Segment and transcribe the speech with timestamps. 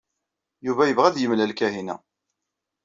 [0.65, 1.95] Yuba yebɣa ad yemlal Kahina.